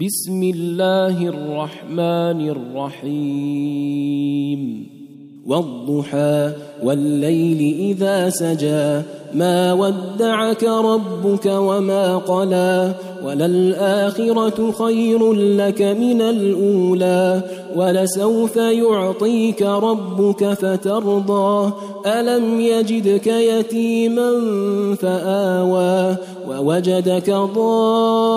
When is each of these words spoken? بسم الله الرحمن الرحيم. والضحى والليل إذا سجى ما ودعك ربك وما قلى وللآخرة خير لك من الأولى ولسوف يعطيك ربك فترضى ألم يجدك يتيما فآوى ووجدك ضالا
بسم 0.00 0.42
الله 0.42 1.28
الرحمن 1.28 2.48
الرحيم. 2.48 4.16
والضحى 5.46 6.52
والليل 6.84 7.74
إذا 7.78 8.30
سجى 8.30 9.02
ما 9.34 9.72
ودعك 9.72 10.64
ربك 10.64 11.46
وما 11.46 12.16
قلى 12.16 12.94
وللآخرة 13.24 14.72
خير 14.72 15.32
لك 15.32 15.82
من 15.82 16.20
الأولى 16.22 17.42
ولسوف 17.76 18.56
يعطيك 18.56 19.62
ربك 19.62 20.52
فترضى 20.52 21.72
ألم 22.06 22.60
يجدك 22.60 23.26
يتيما 23.26 24.30
فآوى 25.00 26.16
ووجدك 26.48 27.30
ضالا 27.30 28.36